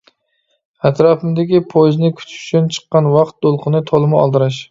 ئەتراپىمدىكى 0.89 1.59
پويىزنى 1.75 2.11
كۈتۈش 2.21 2.39
ئۈچۈن 2.39 2.71
چىققان 2.77 3.13
ۋاقىت 3.19 3.39
دولقۇنى 3.47 3.83
تولىمۇ 3.93 4.21
ئالدىراش. 4.25 4.59